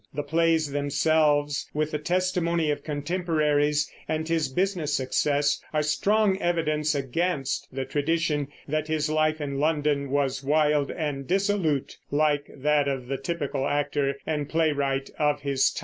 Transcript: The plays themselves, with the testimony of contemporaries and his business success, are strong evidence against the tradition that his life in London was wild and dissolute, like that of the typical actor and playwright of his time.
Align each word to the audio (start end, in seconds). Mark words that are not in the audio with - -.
The 0.15 0.23
plays 0.23 0.71
themselves, 0.71 1.69
with 1.75 1.91
the 1.91 1.99
testimony 1.99 2.71
of 2.71 2.83
contemporaries 2.83 3.87
and 4.07 4.27
his 4.27 4.49
business 4.49 4.95
success, 4.95 5.61
are 5.73 5.83
strong 5.83 6.39
evidence 6.39 6.95
against 6.95 7.67
the 7.71 7.85
tradition 7.85 8.47
that 8.67 8.87
his 8.87 9.11
life 9.11 9.39
in 9.39 9.59
London 9.59 10.09
was 10.09 10.43
wild 10.43 10.89
and 10.89 11.27
dissolute, 11.27 11.99
like 12.09 12.49
that 12.57 12.87
of 12.87 13.05
the 13.09 13.17
typical 13.19 13.67
actor 13.67 14.17
and 14.25 14.49
playwright 14.49 15.11
of 15.19 15.41
his 15.41 15.69
time. 15.69 15.79